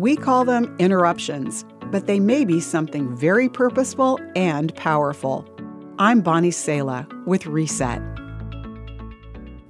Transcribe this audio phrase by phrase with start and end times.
[0.00, 5.46] We call them interruptions, but they may be something very purposeful and powerful.
[5.98, 8.00] I'm Bonnie Sala with Reset.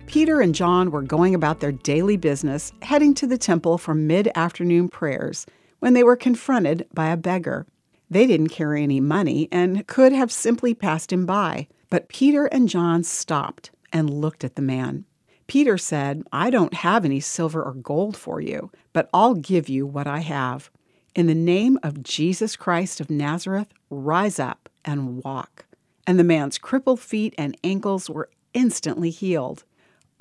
[0.06, 4.30] Peter and John were going about their daily business, heading to the temple for mid
[4.36, 5.46] afternoon prayers,
[5.80, 7.66] when they were confronted by a beggar.
[8.08, 12.68] They didn't carry any money and could have simply passed him by, but Peter and
[12.68, 15.06] John stopped and looked at the man.
[15.50, 19.84] Peter said, I don't have any silver or gold for you, but I'll give you
[19.84, 20.70] what I have.
[21.16, 25.64] In the name of Jesus Christ of Nazareth, rise up and walk.
[26.06, 29.64] And the man's crippled feet and ankles were instantly healed.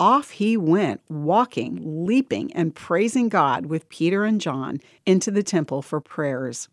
[0.00, 5.80] Off he went, walking, leaping, and praising God with Peter and John into the temple
[5.80, 6.68] for prayers.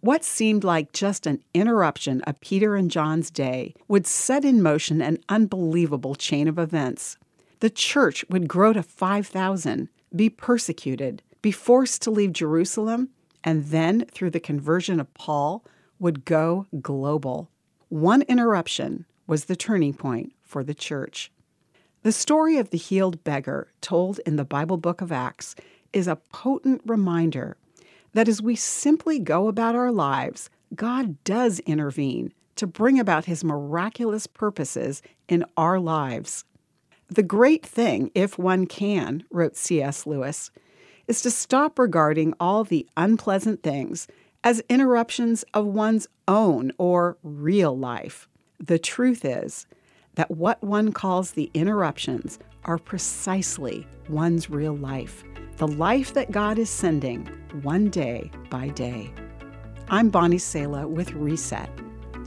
[0.00, 5.02] What seemed like just an interruption of Peter and John's day would set in motion
[5.02, 7.18] an unbelievable chain of events.
[7.60, 13.08] The church would grow to 5,000, be persecuted, be forced to leave Jerusalem,
[13.42, 15.64] and then, through the conversion of Paul,
[15.98, 17.50] would go global.
[17.88, 21.32] One interruption was the turning point for the church.
[22.02, 25.56] The story of the healed beggar, told in the Bible book of Acts,
[25.92, 27.56] is a potent reminder
[28.12, 33.42] that as we simply go about our lives, God does intervene to bring about his
[33.42, 36.44] miraculous purposes in our lives.
[37.10, 40.06] The great thing, if one can, wrote C.S.
[40.06, 40.50] Lewis,
[41.06, 44.06] is to stop regarding all the unpleasant things
[44.44, 48.28] as interruptions of one's own or real life.
[48.60, 49.66] The truth is,
[50.16, 55.24] that what one calls the interruptions are precisely one's real life,
[55.56, 57.24] the life that God is sending
[57.62, 59.12] one day by day.
[59.88, 61.70] I'm Bonnie Sala with Reset.